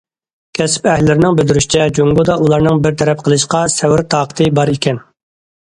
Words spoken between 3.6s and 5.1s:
سەۋر تاقىتى بار ئىكەن».